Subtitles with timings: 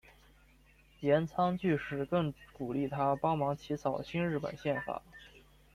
[1.01, 4.99] 岩仓具视更鼓励他帮忙起草新日本宪法。